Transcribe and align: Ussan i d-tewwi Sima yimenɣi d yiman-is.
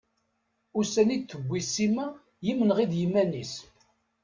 Ussan 0.79 1.13
i 1.15 1.17
d-tewwi 1.19 1.61
Sima 1.73 2.05
yimenɣi 2.45 2.85
d 2.91 2.93
yiman-is. 2.99 3.53